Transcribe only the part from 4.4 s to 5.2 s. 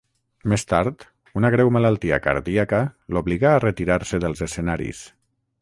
escenaris.